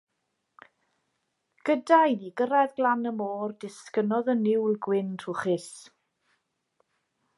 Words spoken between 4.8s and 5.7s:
gwyn trwchus.